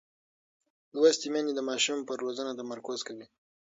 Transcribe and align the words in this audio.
لوستې 0.99 1.27
میندې 1.33 1.53
د 1.55 1.61
ماشوم 1.69 1.99
پر 2.07 2.15
روزنه 2.25 2.51
تمرکز 2.59 2.99
کوي. 3.07 3.25